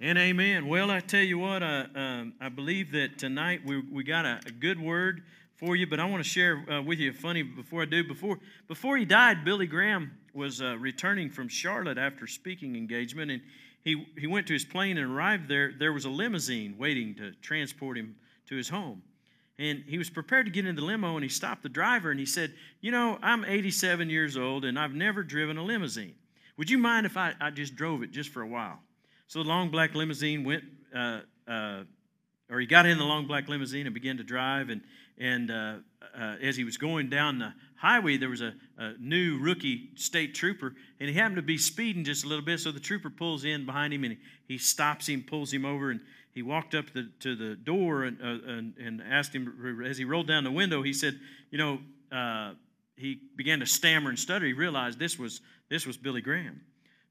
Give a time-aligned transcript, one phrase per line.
[0.00, 0.66] And amen.
[0.66, 4.40] Well, I tell you what, uh, um, I believe that tonight we, we got a,
[4.44, 5.22] a good word
[5.54, 8.02] for you, but I want to share uh, with you a funny before I do.
[8.02, 13.40] Before, before he died, Billy Graham was uh, returning from Charlotte after speaking engagement, and
[13.84, 15.72] he, he went to his plane and arrived there.
[15.78, 18.16] There was a limousine waiting to transport him
[18.48, 19.00] to his home.
[19.60, 22.18] And he was prepared to get in the limo, and he stopped the driver and
[22.18, 26.16] he said, You know, I'm 87 years old and I've never driven a limousine.
[26.56, 28.80] Would you mind if I, I just drove it just for a while?
[29.26, 30.64] So the long black limousine went,
[30.94, 31.82] uh, uh,
[32.50, 34.68] or he got in the long black limousine and began to drive.
[34.68, 34.82] And,
[35.18, 35.74] and uh,
[36.16, 40.34] uh as he was going down the highway, there was a, a, new rookie state
[40.34, 42.60] trooper, and he happened to be speeding just a little bit.
[42.60, 46.00] So the trooper pulls in behind him and he, stops him, pulls him over, and
[46.32, 50.04] he walked up the, to the door and, uh, and, and, asked him, as he
[50.04, 51.18] rolled down the window, he said,
[51.50, 51.78] You know,
[52.16, 52.54] uh,
[52.96, 54.46] he began to stammer and stutter.
[54.46, 56.60] He realized this was, this was Billy Graham.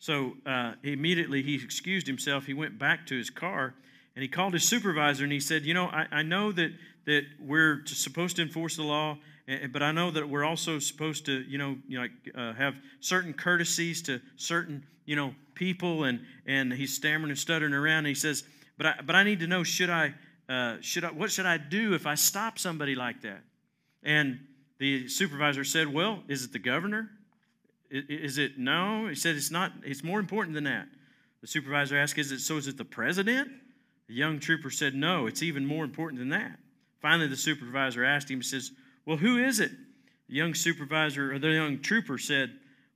[0.04, 2.46] So uh, immediately he excused himself.
[2.46, 3.74] He went back to his car
[4.18, 6.72] and he called his supervisor and he said, You know, I, I know that,
[7.06, 9.18] that we're supposed to enforce the law,
[9.72, 13.34] but I know that we're also supposed to, you know, you know uh, have certain
[13.34, 16.04] courtesies to certain, you know, people.
[16.04, 18.00] And, and he's stammering and stuttering around.
[18.00, 18.44] And he says,
[18.78, 20.16] But I, but I need to know, should I,
[20.50, 23.40] uh, should I, what should I do if I stop somebody like that?
[24.04, 24.42] And
[24.80, 27.10] the supervisor said, Well, is it the governor?
[27.94, 29.06] Is it no?
[29.08, 30.88] He said it's not, it's more important than that.
[31.42, 32.58] The supervisor asked, Is it so?
[32.58, 33.52] Is it the president?
[34.08, 36.58] The young trooper said, No, it's even more important than that.
[37.02, 38.72] Finally, the supervisor asked him, He says,
[39.06, 39.72] Well, who is it?
[40.28, 42.52] The young supervisor, or the young trooper said,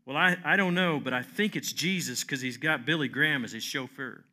[0.08, 3.44] Well, I, I don't know, but I think it's Jesus because he's got Billy Graham
[3.45, 4.23] as his chauffeur.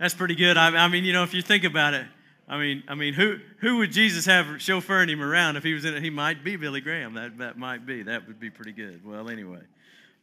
[0.00, 0.56] That's pretty good.
[0.56, 2.06] I, I mean, you know, if you think about it,
[2.52, 5.86] I mean, I mean, who who would Jesus have chauffeuring him around if he was
[5.86, 6.02] in it?
[6.02, 7.14] He might be Billy Graham.
[7.14, 8.02] That that might be.
[8.02, 9.02] That would be pretty good.
[9.02, 9.62] Well, anyway.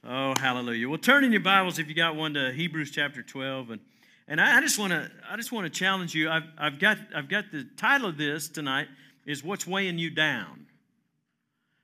[0.08, 0.88] Oh, hallelujah.
[0.88, 3.82] Well, turn in your Bibles if you got one to Hebrews chapter 12, and
[4.28, 6.30] and I, just want to I just want to challenge you.
[6.30, 8.90] I've I've got I've got the title of this tonight
[9.26, 10.68] is what's weighing you down,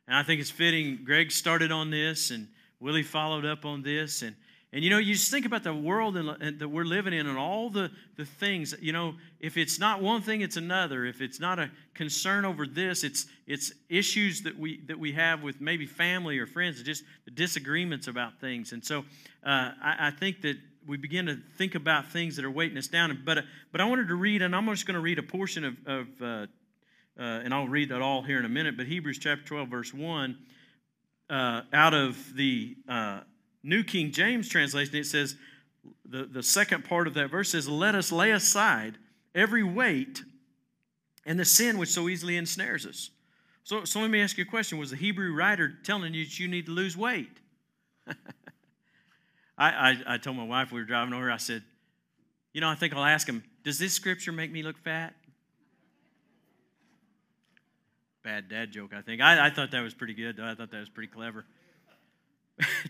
[0.08, 1.00] and I think it's fitting.
[1.04, 2.48] Greg started on this, and
[2.80, 4.36] Willie followed up on this, and
[4.76, 7.70] and you know, you just think about the world that we're living in and all
[7.70, 8.76] the, the things.
[8.82, 11.06] You know, if it's not one thing, it's another.
[11.06, 15.44] If it's not a concern over this, it's it's issues that we that we have
[15.44, 18.74] with maybe family or friends, just the disagreements about things.
[18.74, 19.06] And so,
[19.46, 22.90] uh, I, I, think that we begin to think about things that are weighting us
[22.90, 23.18] down.
[23.24, 25.76] But but I wanted to read, and I'm just going to read a portion of,
[25.86, 26.26] of uh,
[27.18, 28.76] uh, and I'll read that all here in a minute.
[28.76, 30.38] But Hebrews chapter 12, verse one,
[31.30, 33.22] uh, out of the uh,
[33.66, 35.36] New King James translation, it says,
[36.08, 38.98] the, the second part of that verse says, Let us lay aside
[39.34, 40.24] every weight
[41.26, 43.10] and the sin which so easily ensnares us.
[43.64, 44.78] So, so let me ask you a question.
[44.78, 47.40] Was the Hebrew writer telling you that you need to lose weight?
[48.08, 48.14] I,
[49.58, 51.64] I, I told my wife we were driving over, I said,
[52.54, 55.16] You know, I think I'll ask him, Does this scripture make me look fat?
[58.24, 59.22] Bad dad joke, I think.
[59.22, 60.46] I, I thought that was pretty good, though.
[60.46, 61.46] I thought that was pretty clever.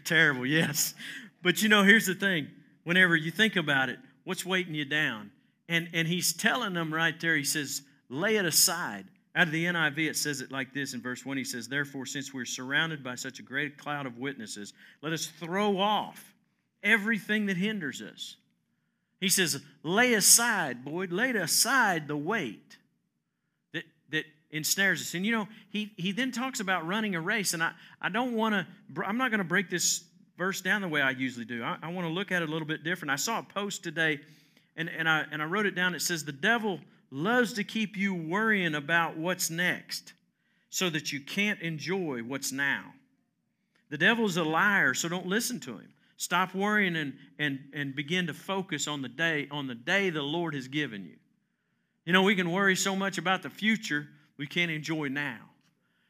[0.06, 0.94] Terrible, yes.
[1.42, 2.48] But you know, here's the thing.
[2.84, 5.32] Whenever you think about it, what's weighting you down?
[5.68, 9.06] And, and he's telling them right there, he says, lay it aside.
[9.36, 11.36] Out of the NIV, it says it like this in verse 1.
[11.36, 15.26] He says, Therefore, since we're surrounded by such a great cloud of witnesses, let us
[15.26, 16.34] throw off
[16.82, 18.38] everything that hinders us.
[19.20, 22.78] He says, Lay aside, Boyd, lay aside the weight
[24.56, 25.14] ensnares us.
[25.14, 27.72] And you know, he, he then talks about running a race, and I,
[28.02, 30.04] I don't want to, I'm not going to break this
[30.38, 31.64] verse down the way I usually do.
[31.64, 33.12] I, I want to look at it a little bit different.
[33.12, 34.20] I saw a post today,
[34.76, 35.96] and, and, I, and I wrote it down.
[35.96, 36.80] It says, The devil
[37.12, 40.14] loves to keep you worrying about what's next
[40.70, 42.94] so that you can't enjoy what's now.
[43.90, 45.90] The devil's a liar, so don't listen to him.
[46.18, 50.22] Stop worrying and, and, and begin to focus on the day, on the day the
[50.22, 51.16] Lord has given you.
[52.06, 54.08] You know, we can worry so much about the future
[54.38, 55.40] we can't enjoy now.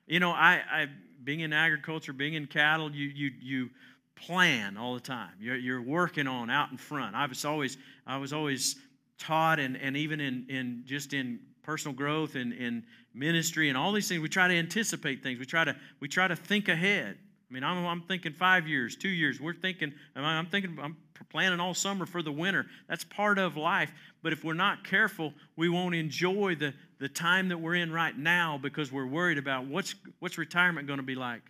[0.08, 0.88] You know, I, I
[1.24, 3.69] being in agriculture, being in cattle, you you you
[4.16, 5.31] plan all the time.
[5.39, 7.16] You're, you're working on out in front.
[7.16, 7.77] I was always
[8.07, 8.75] I was always
[9.18, 12.83] taught and, and even in, in just in personal growth and in
[13.13, 15.39] ministry and all these things, we try to anticipate things.
[15.39, 17.18] We try to we try to think ahead.
[17.50, 19.39] I mean, I'm, I'm thinking five years, two years.
[19.39, 22.65] We're thinking, I'm thinking, I'm planning all summer for the winter.
[22.88, 23.91] That's part of life.
[24.21, 28.17] But if we're not careful, we won't enjoy the, the time that we're in right
[28.17, 31.41] now because we're worried about what's, what's retirement going to be like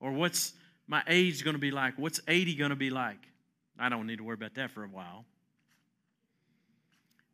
[0.00, 0.52] or what's
[0.86, 3.18] my age going to be like, what's 80 going to be like.
[3.78, 5.24] I don't need to worry about that for a while.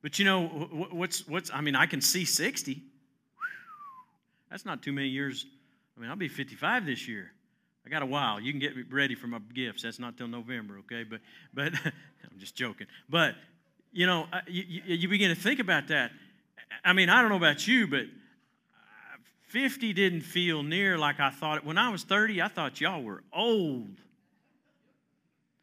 [0.02, 2.82] But you know, what's, what's, I mean, I can see 60.
[4.50, 5.44] That's not too many years.
[5.96, 7.32] I mean, I'll be 55 this year.
[7.88, 8.38] I got a while.
[8.38, 9.82] You can get ready for my gifts.
[9.82, 11.04] That's not till November, okay?
[11.04, 11.20] But,
[11.54, 12.86] but I'm just joking.
[13.08, 13.34] But,
[13.92, 16.10] you know, you, you begin to think about that.
[16.84, 18.04] I mean, I don't know about you, but
[19.48, 21.64] 50 didn't feel near like I thought it.
[21.64, 23.96] When I was 30, I thought y'all were old.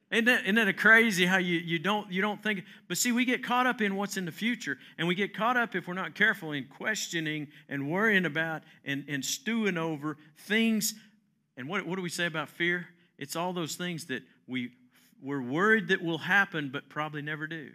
[0.10, 2.64] Isn't that, isn't that crazy how you, you, don't, you don't think?
[2.88, 5.58] But see, we get caught up in what's in the future, and we get caught
[5.58, 10.96] up, if we're not careful, in questioning and worrying about and, and stewing over things.
[11.58, 12.88] And what, what do we say about fear?
[13.18, 14.72] It's all those things that we,
[15.22, 17.72] we're worried that will happen, but probably never do.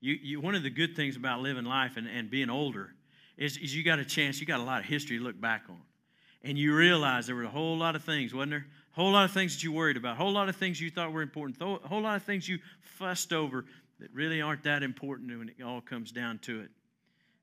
[0.00, 2.94] You, you, one of the good things about living life and, and being older
[3.36, 5.64] is, is you got a chance, you got a lot of history to look back
[5.68, 5.80] on.
[6.42, 8.66] And you realize there were a whole lot of things, wasn't there?
[8.92, 10.90] A whole lot of things that you worried about, a whole lot of things you
[10.90, 13.64] thought were important, a whole lot of things you fussed over
[13.98, 16.70] that really aren't that important when it all comes down to it.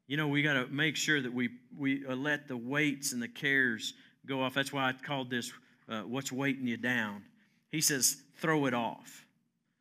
[0.07, 3.21] You know, we got to make sure that we, we uh, let the weights and
[3.21, 3.93] the cares
[4.27, 4.53] go off.
[4.53, 5.51] That's why I called this
[5.89, 7.23] uh, What's Weighting You Down.
[7.71, 9.25] He says, throw it off,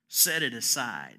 [0.08, 1.18] set it aside.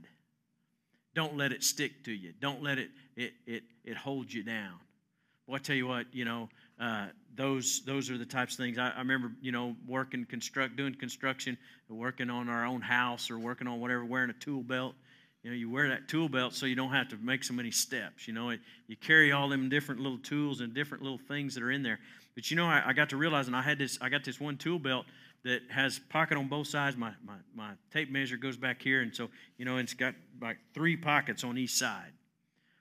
[1.16, 2.34] Don't let it stick to you.
[2.40, 4.74] Don't let it, it, it, it hold you down.
[5.48, 8.78] Well, I tell you what, you know, uh, those those are the types of things.
[8.78, 11.58] I, I, remember, you know, working construct, doing construction,
[11.90, 14.96] working on our own house or working on whatever, wearing a tool belt.
[15.44, 17.72] You know, you wear that tool belt so you don't have to make so many
[17.72, 18.28] steps.
[18.28, 21.64] You know, it, you carry all them different little tools and different little things that
[21.64, 22.00] are in there.
[22.38, 24.40] But you know, I, I got to realize, and I had this, I got this
[24.40, 25.08] one tool belt
[25.44, 26.96] that has pocket on both sides.
[26.96, 30.58] My, my, my tape measure goes back here, and so you know, it's got like
[30.72, 32.12] three pockets on each side.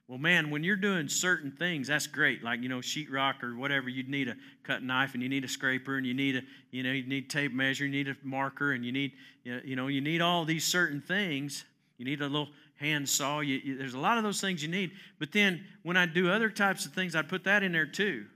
[0.08, 2.44] Well, man, when you're doing certain things, that's great.
[2.44, 5.48] Like you know, sheetrock or whatever, you'd need a cut knife, and you need a
[5.48, 8.72] scraper, and you need a you know, you need tape measure, you need a marker,
[8.72, 9.12] and you need
[9.42, 11.64] you know, you need all these certain things.
[11.96, 13.40] You need a little hand saw.
[13.40, 14.90] You, you, there's a lot of those things you need.
[15.18, 18.26] But then when I do other types of things, I put that in there too.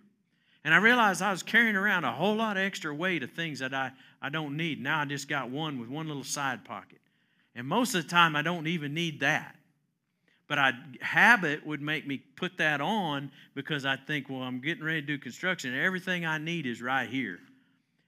[0.65, 3.61] And I realized I was carrying around a whole lot of extra weight of things
[3.61, 4.83] that I, I don't need.
[4.83, 6.99] Now I just got one with one little side pocket.
[7.55, 9.57] And most of the time, I don't even need that.
[10.49, 14.85] But I habit would make me put that on because I think, well, I'm getting
[14.85, 15.75] ready to do construction.
[15.75, 17.39] Everything I need is right here.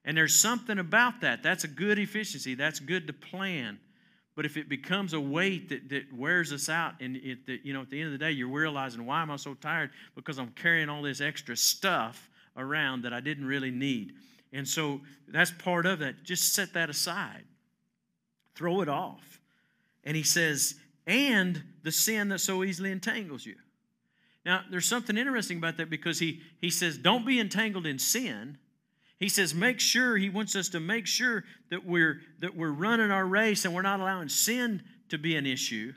[0.05, 1.41] And there's something about that.
[1.41, 2.55] That's a good efficiency.
[2.55, 3.79] That's good to plan.
[4.35, 7.71] But if it becomes a weight that, that wears us out, and it, that, you
[7.73, 9.91] know, at the end of the day, you're realizing, why am I so tired?
[10.15, 14.13] Because I'm carrying all this extra stuff around that I didn't really need.
[14.51, 16.23] And so that's part of that.
[16.23, 17.43] Just set that aside,
[18.55, 19.39] throw it off.
[20.03, 20.75] And he says,
[21.07, 23.55] and the sin that so easily entangles you.
[24.45, 28.57] Now, there's something interesting about that because he, he says, don't be entangled in sin.
[29.19, 33.09] He says, make sure, he wants us to make sure that we're, that we're running
[33.09, 35.93] our race and we're not allowing sin to be an issue.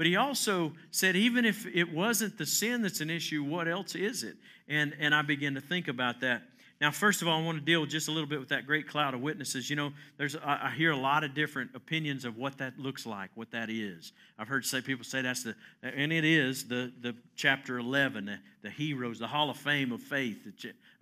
[0.00, 3.94] But he also said, even if it wasn't the sin that's an issue, what else
[3.94, 4.38] is it?
[4.66, 6.40] And, and I began to think about that.
[6.80, 8.88] Now, first of all, I want to deal just a little bit with that great
[8.88, 9.68] cloud of witnesses.
[9.68, 13.28] You know, there's I hear a lot of different opinions of what that looks like,
[13.34, 14.12] what that is.
[14.38, 18.38] I've heard say people say that's the, and it is the the chapter 11, the,
[18.62, 20.48] the heroes, the Hall of Fame of faith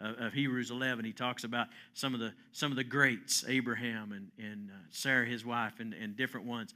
[0.00, 1.04] of Hebrews 11.
[1.04, 5.24] He talks about some of the some of the greats, Abraham and and uh, Sarah,
[5.24, 6.74] his wife, and and different ones.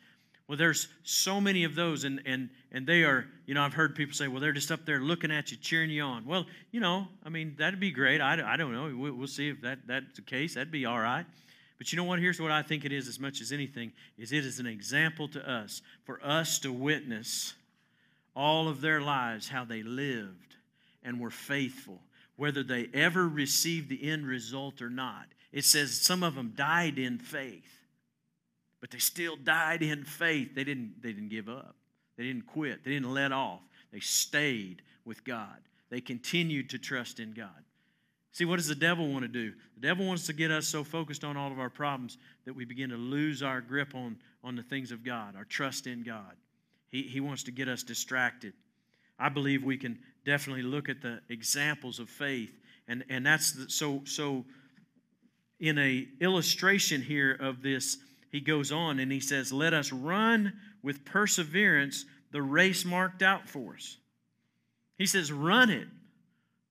[0.53, 3.97] Well, there's so many of those, and, and, and they are, you know, I've heard
[3.97, 6.27] people say, well, they're just up there looking at you, cheering you on.
[6.27, 8.21] Well, you know, I mean, that'd be great.
[8.21, 8.95] I, I don't know.
[8.95, 10.53] We'll, we'll see if that, that's the case.
[10.53, 11.25] That'd be all right.
[11.79, 12.19] But you know what?
[12.19, 15.27] Here's what I think it is as much as anything, is it is an example
[15.29, 17.55] to us, for us to witness
[18.37, 20.56] all of their lives, how they lived
[21.03, 21.99] and were faithful,
[22.37, 25.29] whether they ever received the end result or not.
[25.51, 27.81] It says some of them died in faith
[28.82, 30.55] but they still died in faith.
[30.55, 31.77] They didn't, they didn't give up,
[32.19, 33.60] they didn't quit, they didn't let off.
[33.93, 35.56] They stayed with God,
[35.89, 37.48] they continued to trust in God.
[38.32, 39.53] See, what does the devil want to do?
[39.74, 42.65] The devil wants to get us so focused on all of our problems that we
[42.65, 46.34] begin to lose our grip on, on the things of God, our trust in God.
[46.89, 48.55] He, he wants to get us distracted.
[49.19, 52.53] I believe we can definitely look at the examples of faith,
[52.89, 54.44] and, and that's the, so so.
[55.60, 57.98] In a illustration here of this
[58.32, 63.48] he goes on and he says, Let us run with perseverance the race marked out
[63.48, 63.98] for us.
[64.96, 65.86] He says, Run it.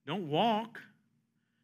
[0.07, 0.79] Don't walk.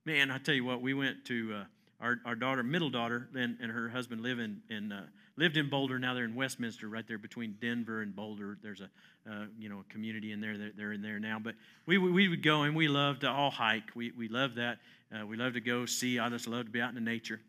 [0.06, 1.64] Man, I tell you what, we went to uh,
[2.00, 5.70] our, our daughter, middle daughter, and, and her husband live in, in uh, lived in
[5.70, 5.98] Boulder.
[5.98, 8.58] Now they're in Westminster, right there between Denver and Boulder.
[8.62, 8.90] There's a
[9.30, 10.58] uh, you know a community in there.
[10.58, 11.40] They're, they're, in there now.
[11.40, 11.56] But
[11.88, 13.96] we, we would go and we loved to all hike.
[13.96, 14.78] We, we love that.
[15.12, 16.20] Uh, we love to go see.
[16.20, 17.42] I just love to be out in the nature.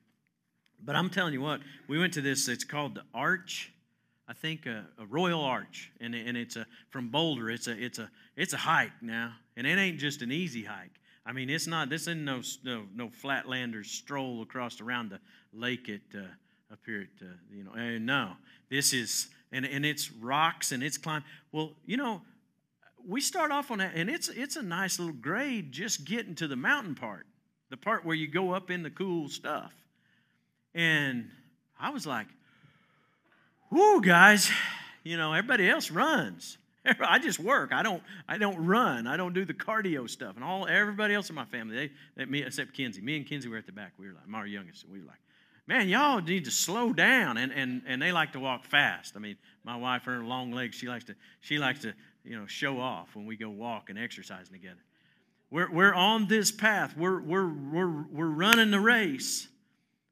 [0.84, 3.72] But I'm telling you what, we went to this, it's called the Arch.
[4.28, 7.50] I think a, a Royal Arch, and, and it's a from Boulder.
[7.50, 11.00] It's a it's a it's a hike now, and it ain't just an easy hike.
[11.24, 11.88] I mean, it's not.
[11.88, 15.20] This isn't no no, no flatlanders stroll across around the
[15.54, 16.24] lake at uh,
[16.70, 17.72] up here at uh, you know.
[17.72, 18.32] And no,
[18.70, 21.24] this is and and it's rocks and it's climb.
[21.50, 22.20] Well, you know,
[23.06, 26.46] we start off on that, and it's it's a nice little grade just getting to
[26.46, 27.26] the mountain part,
[27.70, 29.72] the part where you go up in the cool stuff.
[30.74, 31.30] And
[31.78, 32.26] I was like,
[33.70, 34.50] "Whoo, guys!"
[35.04, 36.58] You know, everybody else runs.
[37.00, 37.72] I just work.
[37.72, 38.02] I don't.
[38.28, 39.06] I don't run.
[39.06, 40.36] I don't do the cardio stuff.
[40.36, 43.00] And all everybody else in my family, they, they me except Kinsey.
[43.00, 43.92] Me and Kinsey were at the back.
[43.98, 44.88] We were like, my youngest.
[44.88, 45.20] We were like,
[45.66, 47.36] man, y'all need to slow down.
[47.36, 49.14] And and and they like to walk fast.
[49.16, 51.94] I mean, my wife, her long legs, she likes to she likes to
[52.24, 54.80] you know show off when we go walk and exercising together.
[55.50, 56.96] We're we're on this path.
[56.96, 59.48] We're we're we're we're running the race.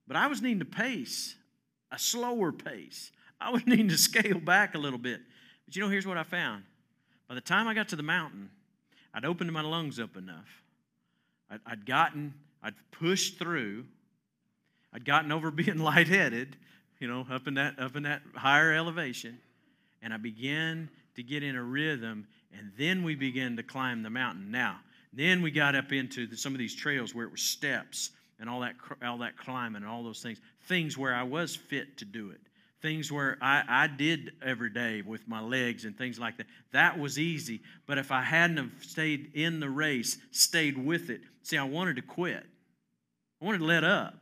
[0.07, 1.35] But I was needing to pace,
[1.91, 3.11] a slower pace.
[3.41, 5.21] I was needing to scale back a little bit.
[5.65, 6.65] But you know, here's what I found.
[7.29, 8.51] By the time I got to the mountain,
[9.13, 10.63] I'd opened my lungs up enough.
[11.51, 13.85] I'd, I'd gotten, I'd pushed through.
[14.93, 16.57] I'd gotten over being lightheaded,
[17.01, 19.39] you know, up in that up in that higher elevation,
[20.03, 22.27] and I began to get in a rhythm.
[22.57, 24.51] And then we began to climb the mountain.
[24.51, 24.79] Now,
[25.13, 28.49] then we got up into the, some of these trails where it was steps and
[28.49, 28.75] all that
[29.05, 32.41] all that climbing and all those things, things where I was fit to do it
[32.83, 36.47] things where I, I did every day with my legs and things like that.
[36.73, 37.61] That was easy.
[37.87, 41.97] But if I hadn't have stayed in the race, stayed with it, see, I wanted
[41.97, 42.45] to quit.
[43.41, 44.15] I wanted to let up.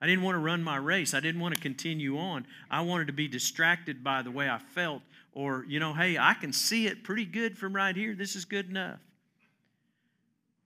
[0.00, 1.14] I didn't want to run my race.
[1.14, 2.46] I didn't want to continue on.
[2.70, 6.34] I wanted to be distracted by the way I felt, or, you know, hey, I
[6.34, 8.14] can see it pretty good from right here.
[8.14, 9.00] This is good enough.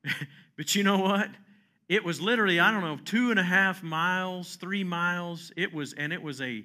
[0.56, 1.28] but you know what?
[1.92, 5.52] It was literally, I don't know, two and a half miles, three miles.
[5.58, 6.64] It was, and it was a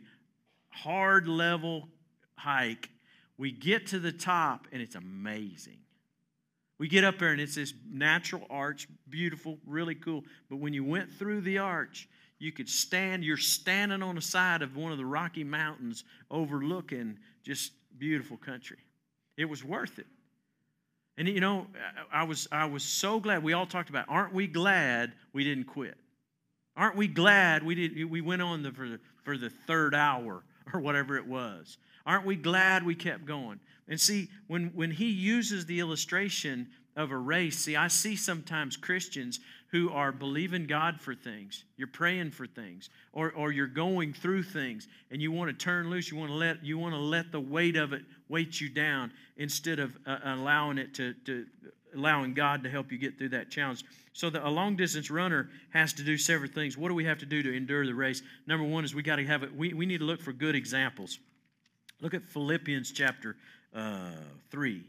[0.69, 1.89] hard level
[2.35, 2.89] hike.
[3.37, 5.79] We get to the top and it's amazing.
[6.79, 10.23] We get up there and it's this natural arch, beautiful, really cool.
[10.49, 12.07] But when you went through the arch,
[12.39, 17.19] you could stand, you're standing on the side of one of the Rocky Mountains overlooking
[17.43, 18.77] just beautiful country.
[19.35, 20.07] It was worth it.
[21.17, 21.67] And you know,
[22.11, 25.65] I was I was so glad we all talked about, aren't we glad we didn't
[25.65, 25.97] quit?
[26.75, 30.43] Aren't we glad we did we went on the, for the for the third hour
[30.73, 31.77] or whatever it was.
[32.05, 33.59] Aren't we glad we kept going?
[33.87, 38.75] And see, when, when he uses the illustration of a race, see, I see sometimes
[38.75, 39.39] Christians
[39.71, 41.63] who are believing God for things.
[41.77, 45.89] You're praying for things, or, or you're going through things, and you want to turn
[45.89, 46.11] loose.
[46.11, 49.11] You want to let you want to let the weight of it weight you down
[49.37, 51.45] instead of uh, allowing it to, to
[51.95, 53.83] allowing God to help you get through that challenge.
[54.13, 56.77] So the, a long distance runner has to do several things.
[56.77, 58.23] What do we have to do to endure the race?
[58.47, 59.55] Number one is we got to have it.
[59.55, 61.19] We, we need to look for good examples.
[62.01, 63.35] Look at Philippians chapter
[63.75, 64.11] uh,
[64.49, 64.83] three.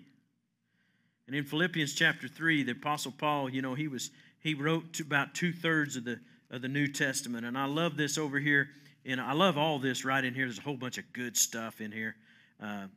[1.29, 5.35] And in Philippians chapter three, the Apostle Paul, you know, he was he wrote about
[5.35, 6.19] two thirds of the
[6.51, 8.69] of the New Testament, and I love this over here.
[9.07, 10.45] And I love all this right in here.
[10.45, 12.17] There's a whole bunch of good stuff in here.
[12.63, 12.89] Uh,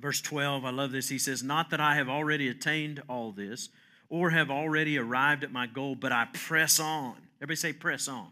[0.00, 1.10] Verse 12, I love this.
[1.10, 3.68] He says, Not that I have already attained all this
[4.08, 7.16] or have already arrived at my goal, but I press on.
[7.38, 8.28] Everybody say, press on.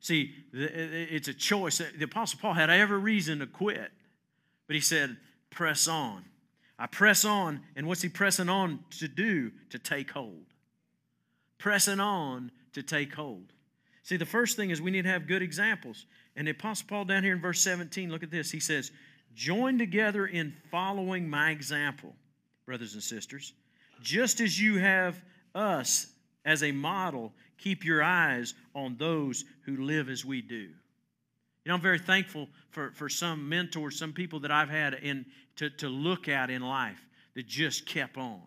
[0.00, 1.78] See, it's a choice.
[1.78, 3.92] The Apostle Paul had every reason to quit,
[4.66, 5.16] but he said,
[5.50, 6.24] press on.
[6.78, 9.52] I press on, and what's he pressing on to do?
[9.70, 10.46] To take hold.
[11.58, 13.52] Pressing on to take hold.
[14.02, 16.06] See, the first thing is we need to have good examples.
[16.34, 18.50] And the Apostle Paul down here in verse 17, look at this.
[18.50, 18.90] He says,
[19.34, 22.14] Join together in following my example,
[22.66, 23.52] brothers and sisters.
[24.02, 25.22] Just as you have
[25.54, 26.08] us
[26.44, 30.70] as a model, keep your eyes on those who live as we do.
[31.64, 35.26] You know, I'm very thankful for, for some mentors, some people that I've had in,
[35.56, 37.00] to, to look at in life
[37.34, 38.42] that just kept on,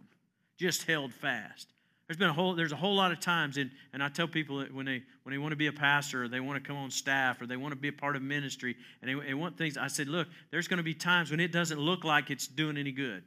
[0.57, 1.67] just held fast.
[2.07, 4.60] There's been a whole there's a whole lot of times, and, and I tell people
[4.60, 6.77] that when they when they want to be a pastor or they want to come
[6.77, 9.57] on staff or they want to be a part of ministry and they, they want
[9.57, 12.45] things, I said, look, there's going to be times when it doesn't look like it's
[12.45, 13.24] doing any good.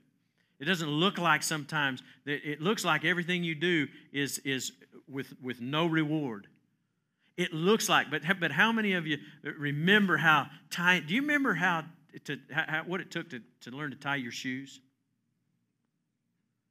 [0.60, 4.70] It doesn't look like sometimes that it looks like everything you do is is
[5.08, 6.46] with with no reward.
[7.38, 10.98] It looks like, but but how many of you remember how tie?
[10.98, 11.84] Do you remember how
[12.24, 14.80] to how, what it took to, to learn to tie your shoes?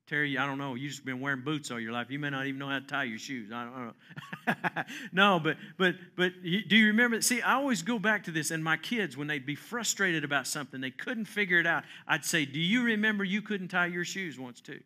[0.08, 0.76] Terry, I don't know.
[0.76, 2.10] You've just been wearing boots all your life.
[2.10, 3.50] You may not even know how to tie your shoes.
[3.54, 4.84] I don't know.
[5.14, 7.22] no, but but but do you remember?
[7.22, 8.52] See, I always go back to this.
[8.52, 11.86] And my kids, when they'd be frustrated about something, they couldn't figure it out.
[12.06, 14.82] I'd say, "Do you remember you couldn't tie your shoes once too?"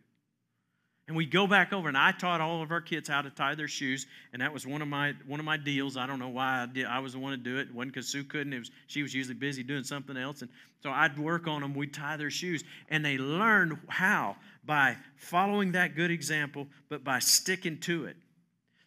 [1.12, 3.54] And we go back over, and I taught all of our kids how to tie
[3.54, 5.98] their shoes, and that was one of my one of my deals.
[5.98, 6.86] I don't know why I did.
[6.86, 7.68] I was the one to do it.
[7.68, 8.54] It wasn't because Sue couldn't.
[8.54, 10.50] It was she was usually busy doing something else, and
[10.82, 11.76] so I'd work on them.
[11.76, 17.20] We'd tie their shoes, and they learned how by following that good example, but by
[17.20, 18.16] sticking to it.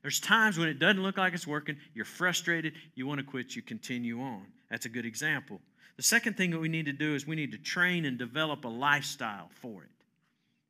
[0.00, 1.76] There's times when it doesn't look like it's working.
[1.92, 2.72] You're frustrated.
[2.94, 3.54] You want to quit.
[3.54, 4.46] You continue on.
[4.70, 5.60] That's a good example.
[5.98, 8.64] The second thing that we need to do is we need to train and develop
[8.64, 9.90] a lifestyle for it.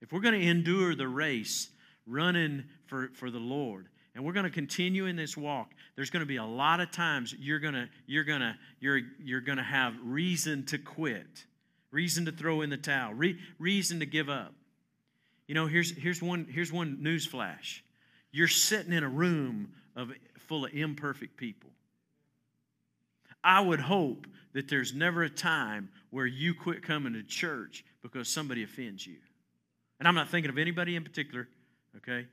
[0.04, 1.70] If we're going to endure the race
[2.06, 6.20] running for, for the Lord, and we're going to continue in this walk, there's going
[6.20, 9.56] to be a lot of times you're going to you're going to you're you're going
[9.56, 11.46] to have reason to quit,
[11.90, 14.52] reason to throw in the towel, re, reason to give up.
[15.48, 17.82] You know, here's here's one here's one news flash.
[18.30, 21.70] You're sitting in a room of full of imperfect people.
[23.42, 28.28] I would hope that there's never a time where you quit coming to church because
[28.28, 29.16] somebody offends you.
[29.98, 31.48] And I'm not thinking of anybody in particular,
[31.96, 32.26] okay?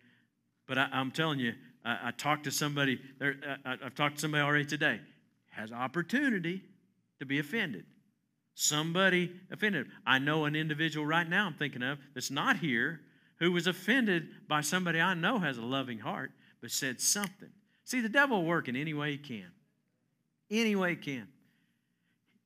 [0.67, 1.53] But I, am telling you,
[1.85, 4.99] I, I, talked to somebody, there, I, I've talked to somebody already today,
[5.49, 6.63] has opportunity
[7.19, 7.85] to be offended.
[8.55, 9.87] Somebody offended.
[10.05, 13.01] I know an individual right now I'm thinking of that's not here
[13.39, 17.49] who was offended by somebody I know has a loving heart, but said something.
[17.85, 19.47] See, the devil will work in any way he can.
[20.49, 21.27] Any way he can.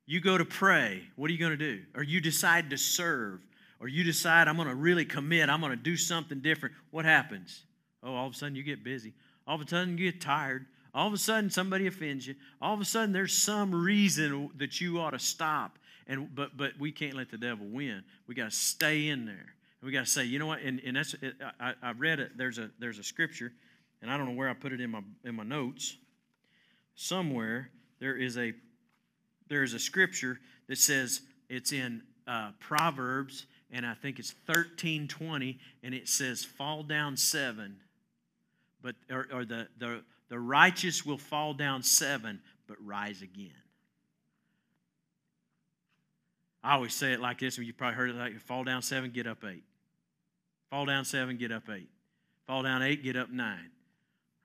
[0.06, 1.82] You go to pray, what are you going to do?
[1.94, 3.40] Or you decide to serve,
[3.80, 7.04] or you decide, I'm going to really commit, I'm going to do something different, what
[7.04, 7.64] happens?
[8.02, 9.12] Oh, all of a sudden you get busy.
[9.46, 10.66] All of a sudden you get tired.
[10.94, 12.34] All of a sudden somebody offends you.
[12.60, 15.78] All of a sudden there's some reason that you ought to stop.
[16.06, 18.02] And but but we can't let the devil win.
[18.26, 19.34] We got to stay in there.
[19.80, 20.60] And we got to say, you know what?
[20.62, 22.38] And, and that's it, I, I read it.
[22.38, 23.52] There's a there's a scripture,
[24.00, 25.96] and I don't know where I put it in my in my notes.
[26.94, 28.54] Somewhere there is a
[29.48, 35.58] there is a scripture that says it's in uh, Proverbs and I think it's 1320,
[35.82, 37.76] and it says, Fall down seven,
[38.82, 43.50] but or, or the, the, the righteous will fall down seven, but rise again.
[46.62, 49.10] I always say it like this, and you've probably heard it like fall down seven,
[49.10, 49.62] get up eight.
[50.70, 51.88] Fall down seven, get up eight.
[52.46, 53.70] Fall down eight, get up nine.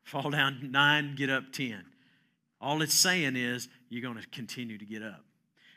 [0.04, 1.84] Fall down nine, get up ten.
[2.60, 5.24] All it's saying is you're going to continue to get up.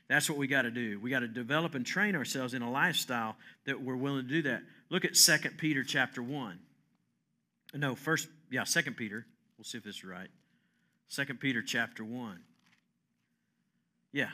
[0.08, 1.00] That's what we got to do.
[1.00, 4.42] We got to develop and train ourselves in a lifestyle that we're willing to do
[4.42, 4.62] that.
[4.90, 6.59] Look at 2 Peter chapter 1.
[7.74, 9.26] No, first, yeah, 2 Peter.
[9.57, 10.29] We'll see if this is right.
[11.14, 12.38] 2 Peter chapter 1.
[14.12, 14.29] Yeah,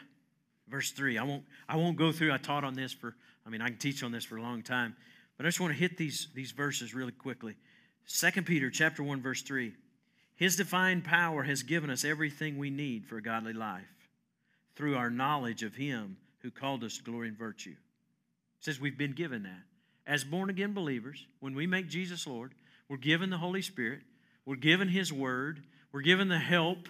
[0.69, 1.19] verse 3.
[1.19, 3.15] I won't, I won't go through, I taught on this for,
[3.47, 4.97] I mean, I can teach on this for a long time,
[5.37, 7.55] but I just want to hit these, these verses really quickly.
[8.09, 9.73] 2 Peter chapter 1, verse 3.
[10.35, 13.87] His divine power has given us everything we need for a godly life
[14.81, 17.73] through our knowledge of Him who called us to glory and virtue.
[17.73, 19.61] It says we've been given that.
[20.07, 22.55] As born again believers, when we make Jesus Lord,
[22.89, 24.01] we're given the Holy Spirit,
[24.47, 25.61] we're given His Word,
[25.93, 26.89] we're given the help.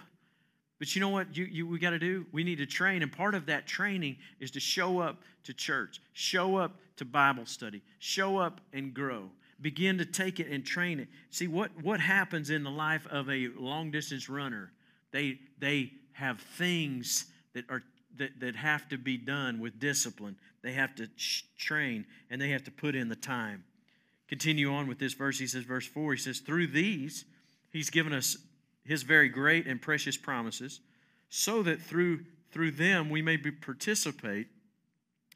[0.79, 2.25] But you know what you, you, we got to do?
[2.31, 3.01] We need to train.
[3.03, 7.45] And part of that training is to show up to church, show up to Bible
[7.45, 9.29] study, show up and grow.
[9.59, 11.09] Begin to take it and train it.
[11.29, 14.71] See, what, what happens in the life of a long distance runner?
[15.11, 17.83] They, they have things that are
[18.17, 20.35] that, that have to be done with discipline.
[20.61, 21.07] They have to
[21.57, 23.63] train and they have to put in the time.
[24.27, 25.39] Continue on with this verse.
[25.39, 27.25] He says, verse 4, he says, Through these,
[27.71, 28.37] he's given us
[28.85, 30.79] his very great and precious promises,
[31.29, 34.47] so that through, through them we may be participate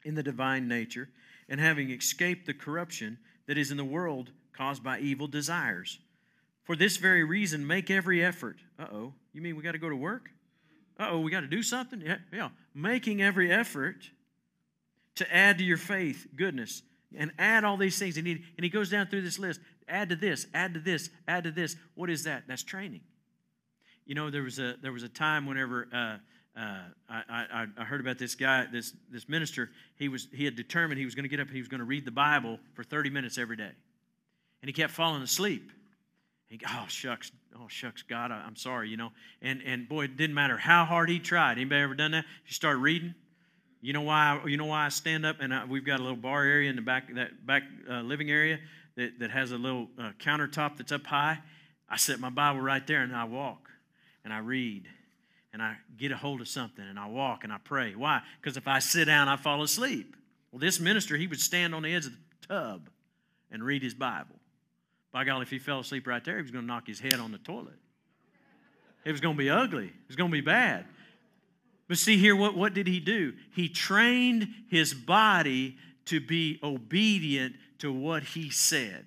[0.04, 1.08] in the divine nature,
[1.48, 5.98] and having escaped the corruption that is in the world caused by evil desires.
[6.64, 8.56] For this very reason, make every effort.
[8.78, 10.30] Uh oh, you mean we got to go to work?
[10.98, 12.00] Oh, we got to do something?
[12.00, 12.48] Yeah, yeah.
[12.74, 14.10] Making every effort
[15.16, 16.82] to add to your faith goodness
[17.16, 18.16] and add all these things.
[18.16, 21.10] And he, and he goes down through this list add to this, add to this,
[21.28, 21.76] add to this.
[21.94, 22.44] What is that?
[22.48, 23.02] That's training.
[24.04, 26.78] You know, there was a, there was a time whenever uh, uh,
[27.08, 29.70] I, I, I, heard about this guy, this, this minister.
[29.96, 31.80] He, was, he had determined he was going to get up and he was going
[31.80, 33.70] to read the Bible for 30 minutes every day.
[34.62, 35.70] And he kept falling asleep.
[36.48, 39.10] He, oh shucks, oh shucks, God, I, am sorry, you know.
[39.42, 41.52] And and boy, it didn't matter how hard he tried.
[41.52, 42.24] Anybody ever done that?
[42.46, 43.14] You start reading.
[43.80, 44.40] You know why?
[44.46, 46.76] You know why I stand up and I, we've got a little bar area in
[46.76, 48.58] the back that back uh, living area
[48.96, 51.38] that, that has a little uh, countertop that's up high.
[51.88, 53.68] I set my Bible right there and I walk
[54.24, 54.88] and I read
[55.52, 57.94] and I get a hold of something and I walk and I pray.
[57.94, 58.20] Why?
[58.40, 60.16] Because if I sit down, I fall asleep.
[60.50, 62.90] Well, this minister, he would stand on the edge of the tub
[63.50, 64.35] and read his Bible.
[65.16, 67.14] By golly, if he fell asleep right there, he was going to knock his head
[67.14, 67.78] on the toilet.
[69.02, 69.86] It was going to be ugly.
[69.86, 70.84] It was going to be bad.
[71.88, 73.32] But see here, what, what did he do?
[73.54, 79.06] He trained his body to be obedient to what he said.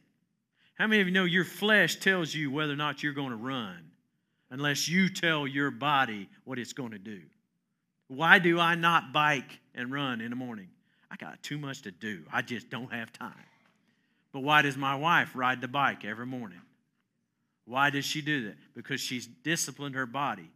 [0.80, 3.36] How many of you know your flesh tells you whether or not you're going to
[3.36, 3.92] run
[4.50, 7.22] unless you tell your body what it's going to do?
[8.08, 10.70] Why do I not bike and run in the morning?
[11.12, 12.24] I got too much to do.
[12.34, 13.36] I just don't have time.
[14.32, 16.62] But why does my wife ride the bike every morning?
[17.66, 18.58] Why does she do that?
[18.76, 20.50] Because she's disciplined her body.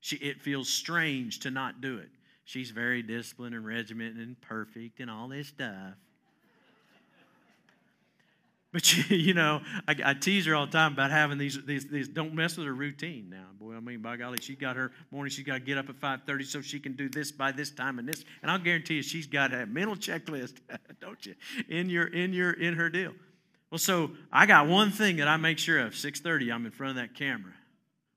[0.00, 2.08] She, it feels strange to not do it.
[2.44, 5.94] She's very disciplined and regimented and perfect and all this stuff.
[8.72, 11.86] But you, you know, I, I, tease her all the time about having these, these,
[11.86, 12.08] these.
[12.08, 13.74] Don't mess with her routine now, boy.
[13.74, 15.30] I mean, by golly, she got her morning.
[15.30, 17.70] She's got to get up at five thirty so she can do this by this
[17.70, 18.24] time and this.
[18.42, 20.58] And I'll guarantee you, she's got a mental checklist,
[21.00, 21.34] don't you?
[21.68, 23.12] In your in your in her deal.
[23.70, 25.96] Well, so I got one thing that I make sure of.
[25.96, 27.52] Six thirty, I'm in front of that camera,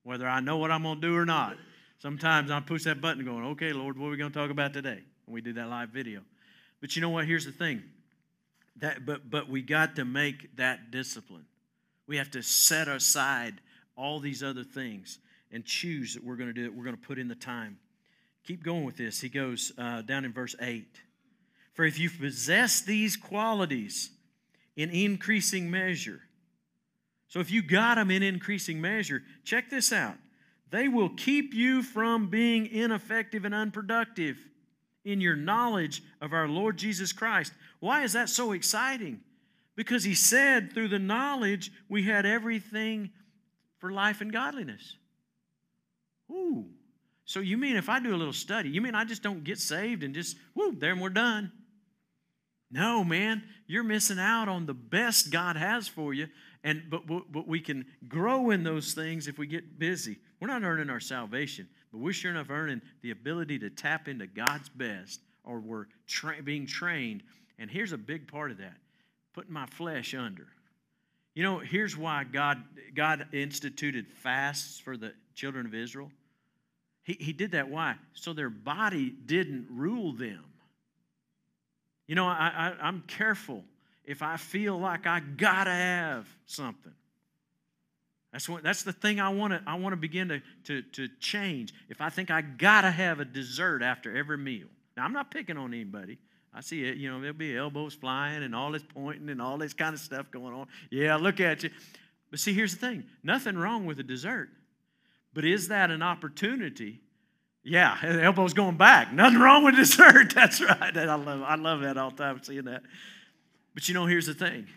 [0.04, 1.58] whether I know what I'm gonna do or not.
[2.00, 5.04] Sometimes I push that button, going, "Okay, Lord, what are we gonna talk about today?"
[5.26, 6.22] And we do that live video.
[6.82, 7.26] But you know what?
[7.26, 7.84] Here's the thing
[8.80, 11.46] that, but, but we got to make that discipline.
[12.08, 13.62] We have to set aside
[13.96, 15.20] all these other things
[15.52, 16.74] and choose that we're going to do it.
[16.74, 17.78] We're going to put in the time.
[18.46, 19.22] Keep going with this.
[19.22, 20.86] He goes uh, down in verse 8.
[21.74, 24.12] For if you possess these qualities
[24.76, 26.22] in increasing measure,
[27.28, 30.16] so if you got them in increasing measure, check this out.
[30.72, 34.40] They will keep you from being ineffective and unproductive
[35.06, 37.54] in your knowledge of our Lord Jesus Christ.
[37.80, 39.22] Why is that so exciting?
[39.76, 43.12] Because he said through the knowledge we had everything
[43.80, 44.98] for life and godliness.
[46.30, 46.66] Ooh.
[47.26, 49.60] So you mean if I do a little study, you mean I just don't get
[49.60, 51.52] saved and just, whoo, there and we're done?
[52.72, 56.28] No, man, you're missing out on the best God has for you.
[56.64, 60.18] And but, but we can grow in those things if we get busy.
[60.40, 64.28] We're not earning our salvation, but we're sure enough earning the ability to tap into
[64.28, 67.24] God's best, or we're tra- being trained.
[67.58, 68.78] And here's a big part of that
[69.34, 70.48] putting my flesh under.
[71.36, 72.62] You know, here's why God,
[72.96, 76.12] God instituted fasts for the children of Israel.
[77.04, 77.96] He, he did that why?
[78.14, 80.44] So their body didn't rule them.
[82.08, 83.64] You know, I, I, I'm careful
[84.04, 86.94] if I feel like I gotta have something.
[88.32, 91.08] That's what that's the thing I want to I want to begin to, to, to
[91.20, 91.74] change.
[91.90, 94.68] If I think I gotta have a dessert after every meal.
[94.96, 96.20] Now I'm not picking on anybody.
[96.54, 99.58] I see it, you know, there'll be elbows flying and all this pointing and all
[99.58, 100.68] this kind of stuff going on.
[100.90, 101.70] Yeah, look at you.
[102.32, 104.50] But see, here's the thing nothing wrong with a dessert.
[105.34, 107.02] But is that an opportunity?
[107.64, 109.14] Yeah, the elbow's going back.
[109.14, 110.34] Nothing wrong with dessert.
[110.34, 110.96] That's right.
[110.96, 112.84] I love, I love that all the time, seeing that.
[113.74, 114.68] But you know, here's the thing.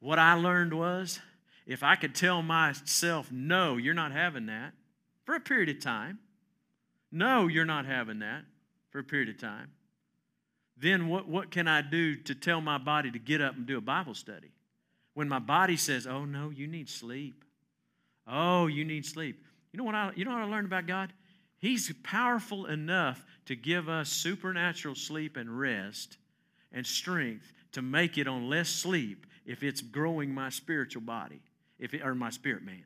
[0.00, 1.20] What I learned was
[1.66, 4.72] if I could tell myself, no, you're not having that
[5.24, 6.20] for a period of time,
[7.10, 8.44] no, you're not having that
[8.90, 9.70] for a period of time,
[10.76, 13.78] then what, what can I do to tell my body to get up and do
[13.78, 14.52] a Bible study?
[15.14, 17.44] When my body says, oh, no, you need sleep.
[18.28, 19.42] Oh, you need sleep.
[19.72, 21.12] You know what I, you know what I learned about God?
[21.58, 26.18] He's powerful enough to give us supernatural sleep and rest
[26.70, 31.40] and strength to make it on less sleep if it's growing my spiritual body
[31.78, 32.84] if it, or my spirit man,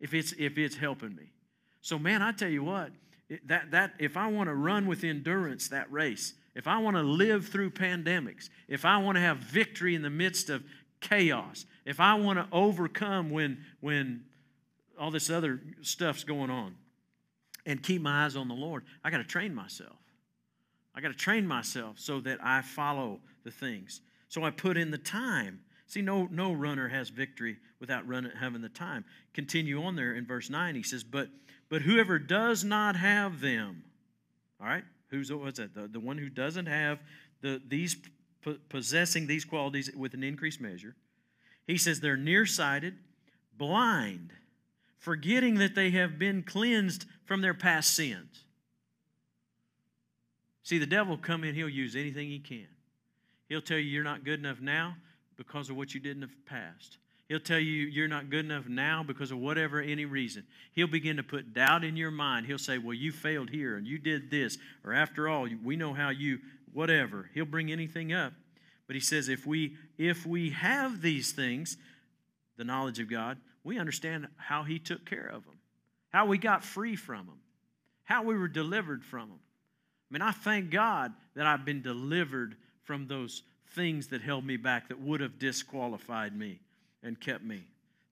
[0.00, 1.32] if it's if it's helping me.
[1.80, 2.90] So man, I tell you what,
[3.46, 7.02] that that if I want to run with endurance that race, if I want to
[7.02, 10.62] live through pandemics, if I want to have victory in the midst of
[11.00, 14.24] chaos, if I want to overcome when when
[14.98, 16.74] all this other stuff's going on
[17.66, 19.96] and keep my eyes on the Lord, I got to train myself.
[20.94, 24.00] I got to train myself so that I follow the things.
[24.28, 25.60] So I put in the time
[25.92, 29.04] See, no, no runner has victory without running, having the time.
[29.34, 30.74] Continue on there in verse 9.
[30.74, 31.28] He says, But
[31.68, 33.84] but whoever does not have them,
[34.58, 35.74] all right, who's what's that?
[35.74, 36.98] The, the one who doesn't have
[37.42, 37.98] the these
[38.70, 40.96] possessing these qualities with an increased measure.
[41.66, 42.94] He says they're nearsighted,
[43.58, 44.32] blind,
[44.98, 48.44] forgetting that they have been cleansed from their past sins.
[50.62, 52.68] See, the devil come in, he'll use anything he can.
[53.50, 54.96] He'll tell you you're not good enough now
[55.46, 56.98] because of what you did in the past.
[57.28, 60.44] He'll tell you you're not good enough now because of whatever any reason.
[60.72, 62.46] He'll begin to put doubt in your mind.
[62.46, 65.94] He'll say, Well, you failed here and you did this, or after all, we know
[65.94, 66.38] how you,
[66.72, 67.30] whatever.
[67.34, 68.34] He'll bring anything up.
[68.86, 71.76] But he says, if we if we have these things,
[72.56, 75.58] the knowledge of God, we understand how he took care of them,
[76.10, 77.40] how we got free from them,
[78.04, 79.38] how we were delivered from them.
[79.38, 83.42] I mean, I thank God that I've been delivered from those
[83.74, 86.60] things that held me back that would have disqualified me
[87.02, 87.64] and kept me.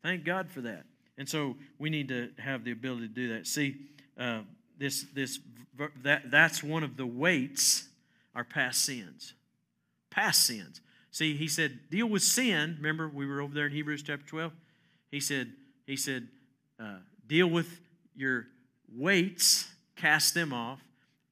[0.03, 0.85] Thank God for that.
[1.19, 3.47] And so we need to have the ability to do that.
[3.47, 3.77] See,
[4.19, 4.41] uh,
[4.79, 5.39] this this
[6.03, 7.89] that that's one of the weights
[8.35, 9.35] our past sins.
[10.11, 10.81] Past sins.
[11.11, 12.77] See, he said, deal with sin.
[12.79, 14.53] Remember, we were over there in Hebrews chapter 12.
[15.11, 15.53] He said,
[15.87, 16.29] he said,
[16.79, 17.81] uh, deal with
[18.15, 18.47] your
[18.95, 20.81] weights, cast them off,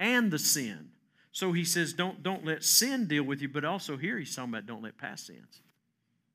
[0.01, 0.91] and the sin.
[1.39, 4.53] So he says, don't, don't let sin deal with you, but also here he's talking
[4.53, 5.61] about don't let past sins.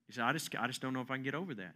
[0.08, 1.74] He said, I just, I just don't know if I can get over that.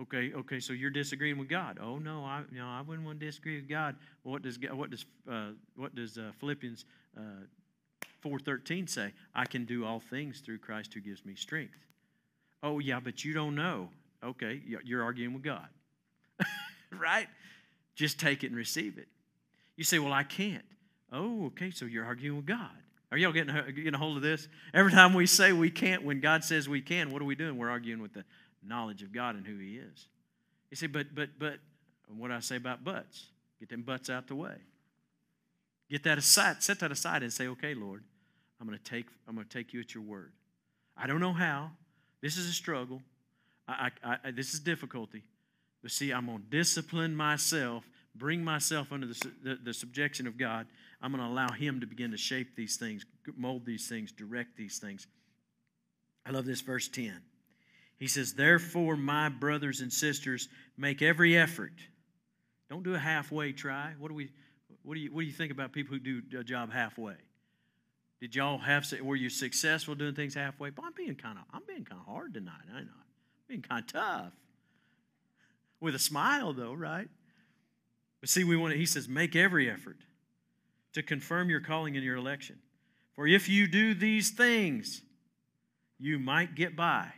[0.00, 1.78] Okay, okay, so you're disagreeing with God.
[1.80, 3.94] Oh no, I you know I wouldn't want to disagree with God.
[4.24, 7.22] Well, what does what does uh, what does uh, Philippians uh,
[8.20, 9.12] four thirteen say?
[9.32, 11.78] I can do all things through Christ who gives me strength.
[12.64, 13.90] Oh yeah, but you don't know.
[14.24, 15.68] Okay, you're arguing with God,
[16.90, 17.28] right?
[17.94, 19.06] Just take it and receive it.
[19.76, 20.64] You say, well, I can't.
[21.12, 22.70] Oh, okay, so you're arguing with God.
[23.10, 24.48] Are y'all getting, getting a hold of this?
[24.74, 27.56] Every time we say we can't, when God says we can, what are we doing?
[27.56, 28.24] We're arguing with the
[28.62, 30.08] knowledge of God and who He is.
[30.70, 31.58] You say, but, but, but,
[32.16, 33.26] what do I say about butts?
[33.60, 34.54] Get them butts out the way.
[35.90, 38.04] Get that aside, set that aside and say, okay, Lord,
[38.60, 40.32] I'm going to take, I'm going to take you at your word.
[40.96, 41.70] I don't know how.
[42.20, 43.00] This is a struggle.
[43.66, 45.22] I, I, I, this is difficulty.
[45.82, 50.36] But see, I'm going to discipline myself, bring myself under the, the, the subjection of
[50.36, 50.66] God.
[51.00, 53.04] I'm going to allow Him to begin to shape these things,
[53.36, 55.06] mold these things, direct these things.
[56.26, 57.20] I love this verse 10.
[57.98, 61.72] He says, Therefore, my brothers and sisters, make every effort.
[62.68, 63.94] Don't do a halfway try.
[63.98, 64.30] What do, we,
[64.82, 67.14] what do, you, what do you think about people who do a job halfway?
[68.20, 70.70] Did y'all have, were you successful doing things halfway?
[70.70, 72.88] But I'm being kind of, I'm being kind of hard tonight, I know.
[72.90, 74.32] I'm being kind of tough.
[75.80, 77.08] With a smile, though, right?
[78.20, 79.98] But see, we want to, he says, make every effort
[80.98, 82.58] to confirm your calling and your election.
[83.14, 85.02] For if you do these things,
[85.98, 87.08] you might get by.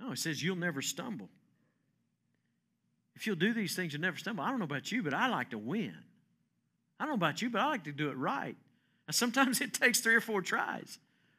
[0.00, 1.28] No, it says you'll never stumble.
[3.14, 4.42] If you'll do these things, you'll never stumble.
[4.42, 5.94] I don't know about you, but I like to win.
[6.98, 8.56] I don't know about you, but I like to do it right.
[9.06, 10.98] And sometimes it takes three or four tries.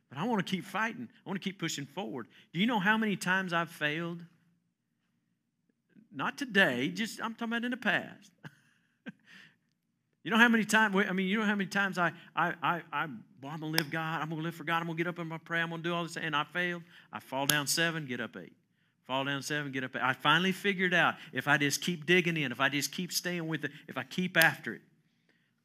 [0.09, 1.09] But I want to keep fighting.
[1.25, 2.27] I want to keep pushing forward.
[2.53, 4.21] Do you know how many times I've failed?
[6.13, 8.31] Not today, just I'm talking about in the past.
[10.23, 12.81] you know how many times, I mean, you know how many times I, I, I,
[12.93, 13.07] I
[13.41, 14.21] well, I'm going to live God.
[14.21, 14.77] I'm going to live for God.
[14.77, 15.59] I'm going to get up and pray.
[15.59, 16.15] I'm going to do all this.
[16.15, 16.83] And I failed.
[17.12, 18.53] I fall down seven, get up eight.
[19.05, 20.01] Fall down seven, get up eight.
[20.01, 23.47] I finally figured out if I just keep digging in, if I just keep staying
[23.47, 24.81] with it, if I keep after it,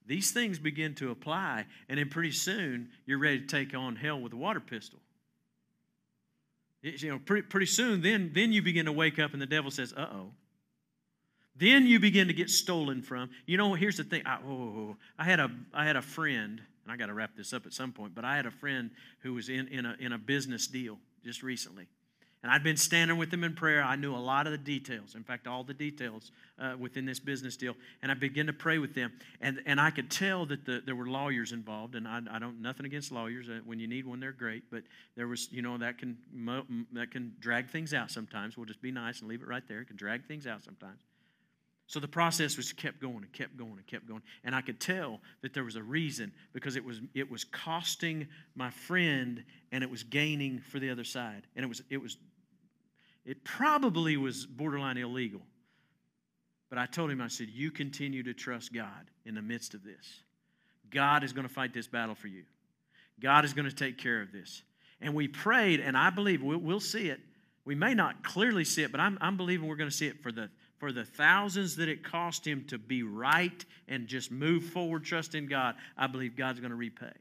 [0.07, 1.67] these things begin to apply.
[1.89, 4.99] And then pretty soon, you're ready to take on hell with a water pistol.
[6.83, 9.71] you know, pretty, pretty soon, then, then you begin to wake up and the devil
[9.71, 10.31] says, uh oh.
[11.59, 13.31] Then you begin to get stolen from.
[13.47, 14.23] You know, here's the thing.
[14.25, 17.53] I, oh, I, had, a, I had a friend and I got to wrap this
[17.53, 18.91] up at some point, but I had a friend
[19.21, 21.87] who was in, in, a, in a business deal just recently.
[22.43, 23.83] And I'd been standing with him in prayer.
[23.83, 27.19] I knew a lot of the details, in fact, all the details uh, within this
[27.19, 27.75] business deal.
[28.01, 29.13] And I began to pray with them.
[29.41, 31.95] And, and I could tell that the, there were lawyers involved.
[31.95, 33.49] And I, I don't, nothing against lawyers.
[33.49, 34.71] Uh, when you need one, they're great.
[34.71, 34.85] But
[35.17, 36.17] there was, you know, that can,
[36.93, 38.57] that can drag things out sometimes.
[38.57, 39.81] We'll just be nice and leave it right there.
[39.81, 41.03] It can drag things out sometimes.
[41.89, 44.21] So the process was kept going and kept going and kept going.
[44.45, 48.29] And I could tell that there was a reason because it was it was costing
[48.55, 51.47] my friend and it was gaining for the other side.
[51.57, 52.19] And it was it was
[53.25, 55.41] it probably was borderline illegal.
[56.69, 59.83] But I told him, I said, you continue to trust God in the midst of
[59.83, 60.23] this.
[60.91, 62.45] God is going to fight this battle for you.
[63.19, 64.63] God is going to take care of this.
[65.01, 67.21] And we prayed, and I believe we'll, we'll see it.
[67.65, 70.23] We may not clearly see it, but I'm, I'm believing we're going to see it
[70.23, 74.65] for the for the thousands that it cost him to be right and just move
[74.65, 77.13] forward, trust in God, I believe God's going to repay.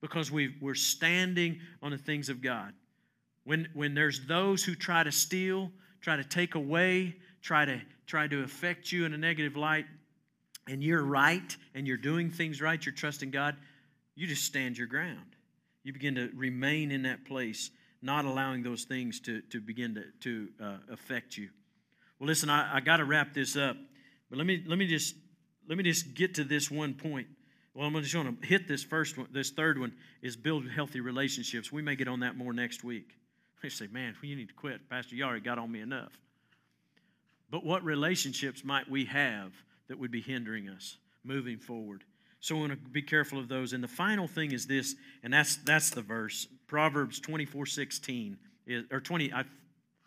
[0.00, 2.72] Because we we're standing on the things of God.
[3.44, 8.26] When, when there's those who try to steal, try to take away, try to, try
[8.26, 9.86] to affect you in a negative light,
[10.66, 13.56] and you're right and you're doing things right, you're trusting God,
[14.14, 15.36] you just stand your ground.
[15.84, 17.70] You begin to remain in that place,
[18.02, 21.48] not allowing those things to, to begin to, to uh, affect you.
[22.20, 23.76] Well, listen, I, I got to wrap this up,
[24.28, 25.14] but let me let me just
[25.68, 27.26] let me just get to this one point.
[27.74, 29.28] Well, I'm just going to hit this first one.
[29.32, 31.72] This third one is build healthy relationships.
[31.72, 33.08] We may get on that more next week.
[33.62, 34.88] You say, man, you need to quit.
[34.88, 36.12] Pastor, you already got on me enough.
[37.50, 39.52] But what relationships might we have
[39.88, 42.02] that would be hindering us moving forward?
[42.40, 43.74] So we want to be careful of those.
[43.74, 46.46] And the final thing is this, and that's that's the verse.
[46.68, 49.44] Proverbs 24, 16, eh, or 20, I,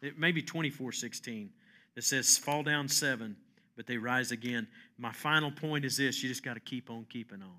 [0.02, 0.92] it may be 24,
[1.96, 2.20] 16.
[2.20, 3.36] It says, fall down seven,
[3.76, 4.68] but they rise again.
[4.98, 7.58] My final point is this you just got to keep on keeping on.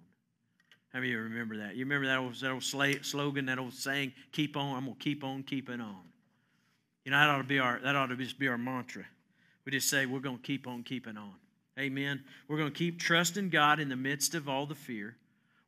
[0.93, 1.75] How many of you remember that?
[1.75, 2.63] You remember that old, that old
[3.05, 6.03] slogan, that old saying, keep on, I'm going to keep on keeping on.
[7.05, 9.05] You know, that ought to be our, that ought to just be our mantra.
[9.65, 11.33] We just say, we're going to keep on keeping on.
[11.79, 12.23] Amen.
[12.47, 15.17] We're going to keep trusting God in the midst of all the fear.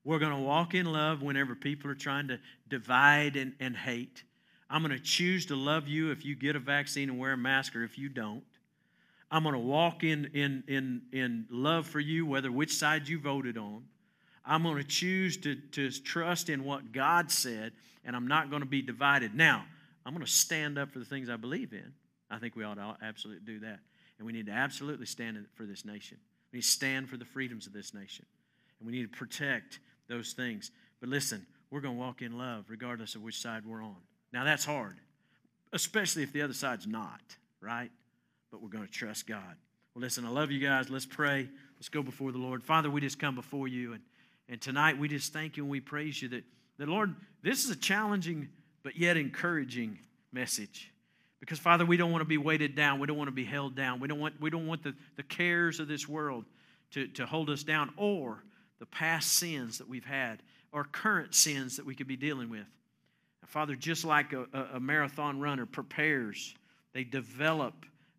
[0.05, 4.23] We're going to walk in love whenever people are trying to divide and, and hate.
[4.71, 7.37] I'm going to choose to love you if you get a vaccine and wear a
[7.37, 8.45] mask or if you don't.
[9.31, 13.19] I'm going to walk in, in, in, in love for you, whether which side you
[13.19, 13.85] voted on.
[14.45, 17.73] I'm going to choose to, to trust in what God said,
[18.05, 19.35] and I'm not going to be divided.
[19.35, 19.65] Now,
[20.05, 21.93] I'm going to stand up for the things I believe in.
[22.31, 23.81] I think we ought to absolutely do that.
[24.19, 26.19] And we need to absolutely stand for this nation.
[26.53, 28.25] We need to stand for the freedoms of this nation.
[28.79, 30.71] And we need to protect those things.
[31.01, 33.97] But listen, we're going to walk in love regardless of which side we're on.
[34.33, 34.97] Now, that's hard,
[35.73, 37.21] especially if the other side's not,
[37.61, 37.91] right?
[38.51, 39.57] But we're going to trust God.
[39.95, 40.91] Well, listen, I love you guys.
[40.91, 41.49] Let's pray.
[41.77, 42.63] Let's go before the Lord.
[42.63, 43.95] Father, we just come before you.
[43.95, 44.03] And,
[44.49, 46.45] and tonight we just thank you and we praise you that,
[46.79, 48.49] that, Lord, this is a challenging
[48.83, 49.99] but yet encouraging
[50.33, 50.93] message.
[51.41, 52.99] Because, Father, we don't want to be weighted down.
[52.99, 54.01] We don't want to be held down.
[54.01, 56.45] We don't want, we don't want the, the cares of this world
[56.93, 58.43] to, to hold us down or
[58.79, 62.67] the past sins that we've had or current sins that we could be dealing with.
[63.47, 66.55] Father, just like a, a, marathon runner prepares,
[66.93, 67.75] they develop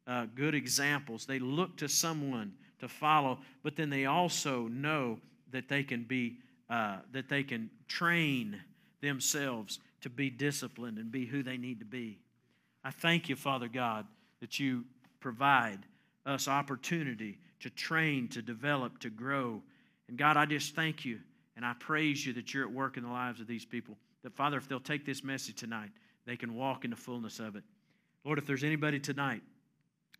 [0.08, 1.26] uh, good examples.
[1.26, 5.20] They look to someone to follow, but then they also know
[5.52, 6.38] that they can be
[6.70, 8.60] uh, that they can train
[9.02, 12.20] themselves to be disciplined and be who they need to be.
[12.84, 14.06] I thank you, Father God,
[14.42, 14.84] that you
[15.20, 15.80] provide
[16.26, 19.62] us opportunity to train, to develop, to grow.
[20.10, 21.20] And God, I just thank you
[21.56, 23.98] and I praise you that you're at work in the lives of these people.
[24.24, 25.90] That, Father, if they'll take this message tonight,
[26.26, 27.64] they can walk in the fullness of it.
[28.26, 29.42] Lord, if there's anybody tonight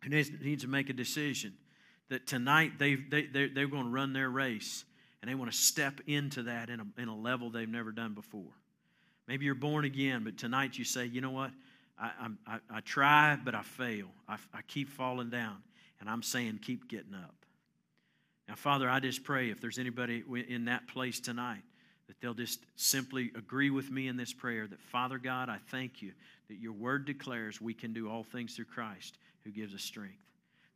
[0.02, 1.54] who needs, to make a decision,
[2.08, 4.84] that tonight they, they, they're, they're going to run their race
[5.20, 8.14] and they want to step into that in a, in a level they've never done
[8.14, 8.52] before.
[9.26, 11.50] Maybe you're born again, but tonight you say, you know what?
[12.00, 14.06] I, I, I try, but I fail.
[14.28, 15.56] I, I keep falling down.
[16.00, 17.34] And I'm saying, keep getting up.
[18.48, 21.62] Now, Father, I just pray if there's anybody in that place tonight,
[22.06, 26.00] that they'll just simply agree with me in this prayer that, Father God, I thank
[26.00, 26.12] you
[26.48, 30.18] that your word declares we can do all things through Christ who gives us strength.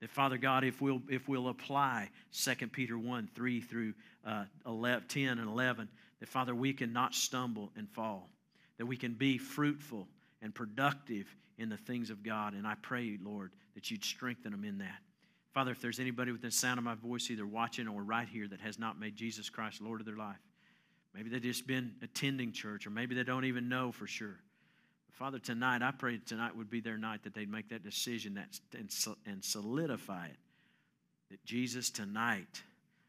[0.00, 3.94] That, Father God, if we'll, if we'll apply 2 Peter 1 3 through
[4.26, 5.88] uh, 11, 10 and 11,
[6.20, 8.30] that, Father, we can not stumble and fall,
[8.78, 10.08] that we can be fruitful
[10.40, 11.26] and productive
[11.58, 12.54] in the things of God.
[12.54, 14.98] And I pray, Lord, that you'd strengthen them in that.
[15.52, 18.48] Father, if there's anybody within the sound of my voice, either watching or right here,
[18.48, 20.40] that has not made Jesus Christ Lord of their life,
[21.14, 24.40] maybe they've just been attending church, or maybe they don't even know for sure.
[25.22, 28.58] Father, tonight, I pray tonight would be their night that they'd make that decision that,
[29.24, 30.36] and solidify it.
[31.30, 32.60] That Jesus, tonight,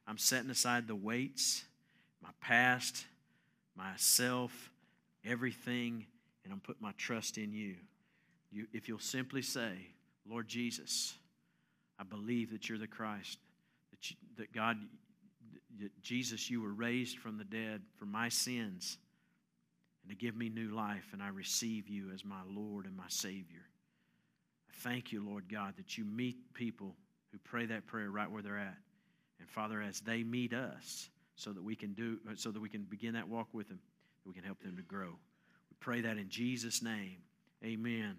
[0.06, 1.64] I'm setting aside the weights,
[2.22, 3.04] my past,
[3.76, 4.70] myself,
[5.26, 6.06] everything,
[6.44, 7.78] and I'm putting my trust in you.
[8.52, 8.68] you.
[8.74, 9.72] If you'll simply say,
[10.30, 11.16] Lord Jesus,
[11.98, 13.40] I believe that you're the Christ,
[13.90, 14.78] that, you, that God,
[15.82, 19.00] that Jesus, you were raised from the dead for my sins
[20.04, 23.08] and to give me new life, and I receive you as my Lord and my
[23.08, 23.66] Savior.
[24.70, 26.96] I thank you, Lord God, that you meet people
[27.32, 28.78] who pray that prayer right where they're at.
[29.40, 32.84] And Father, as they meet us, so that we can do so that we can
[32.84, 33.80] begin that walk with them,
[34.26, 35.08] we can help them to grow.
[35.10, 37.18] We pray that in Jesus' name.
[37.64, 38.18] Amen.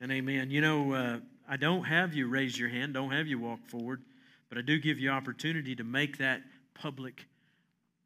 [0.00, 0.50] And amen.
[0.50, 4.02] You know, uh, I don't have you raise your hand, don't have you walk forward,
[4.48, 6.42] but I do give you opportunity to make that
[6.74, 7.26] public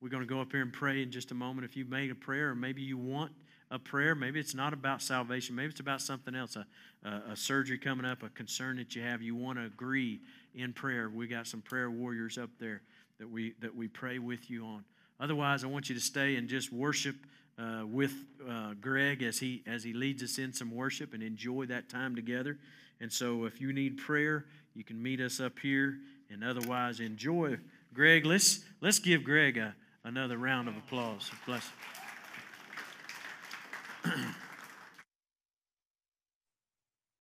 [0.00, 1.64] we're going to go up here and pray in just a moment.
[1.64, 3.32] If you made a prayer, or maybe you want
[3.70, 6.66] a prayer, maybe it's not about salvation, maybe it's about something else, a,
[7.04, 10.20] a, a surgery coming up, a concern that you have, you want to agree
[10.54, 11.10] in prayer.
[11.10, 12.82] We got some prayer warriors up there
[13.18, 14.84] that we that we pray with you on.
[15.18, 17.16] Otherwise, I want you to stay and just worship
[17.58, 18.12] uh, with
[18.48, 22.14] uh, Greg as he as he leads us in some worship and enjoy that time
[22.14, 22.58] together.
[23.00, 25.98] And so, if you need prayer, you can meet us up here.
[26.30, 27.56] And otherwise, enjoy
[27.94, 28.26] Greg.
[28.26, 29.74] Let's let's give Greg a
[30.06, 31.30] another round of applause.
[31.46, 31.68] Bless.